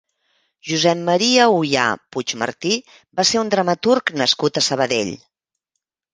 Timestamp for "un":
3.43-3.53